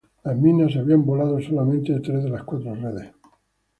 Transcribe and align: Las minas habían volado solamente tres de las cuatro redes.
Las 0.23 0.35
minas 0.35 0.75
habían 0.77 1.05
volado 1.05 1.39
solamente 1.39 1.99
tres 1.99 2.23
de 2.23 2.29
las 2.31 2.41
cuatro 2.43 2.73
redes. 2.73 3.11